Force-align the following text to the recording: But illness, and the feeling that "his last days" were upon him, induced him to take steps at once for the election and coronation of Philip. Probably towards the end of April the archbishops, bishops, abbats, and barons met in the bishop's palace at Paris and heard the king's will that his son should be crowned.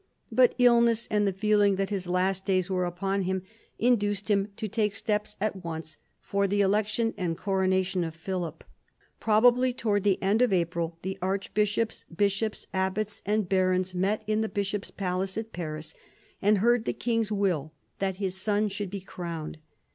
But 0.31 0.55
illness, 0.57 1.07
and 1.11 1.27
the 1.27 1.31
feeling 1.31 1.75
that 1.75 1.91
"his 1.91 2.07
last 2.07 2.43
days" 2.43 2.71
were 2.71 2.85
upon 2.85 3.21
him, 3.21 3.43
induced 3.77 4.29
him 4.31 4.47
to 4.57 4.67
take 4.67 4.95
steps 4.95 5.35
at 5.39 5.63
once 5.63 5.97
for 6.19 6.47
the 6.47 6.61
election 6.61 7.13
and 7.17 7.37
coronation 7.37 8.03
of 8.03 8.15
Philip. 8.15 8.63
Probably 9.19 9.71
towards 9.73 10.03
the 10.03 10.19
end 10.19 10.41
of 10.41 10.51
April 10.51 10.97
the 11.03 11.19
archbishops, 11.21 12.05
bishops, 12.05 12.65
abbats, 12.73 13.21
and 13.27 13.47
barons 13.47 13.93
met 13.93 14.23
in 14.25 14.41
the 14.41 14.49
bishop's 14.49 14.89
palace 14.89 15.37
at 15.37 15.53
Paris 15.53 15.93
and 16.41 16.57
heard 16.57 16.85
the 16.85 16.93
king's 16.93 17.31
will 17.31 17.71
that 17.99 18.15
his 18.15 18.35
son 18.35 18.69
should 18.69 18.89
be 18.89 19.01
crowned. 19.01 19.59